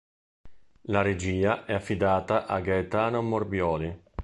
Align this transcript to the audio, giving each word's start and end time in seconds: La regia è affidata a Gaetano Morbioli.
La 0.85 1.03
regia 1.03 1.63
è 1.65 1.73
affidata 1.73 2.47
a 2.47 2.59
Gaetano 2.59 3.21
Morbioli. 3.21 4.03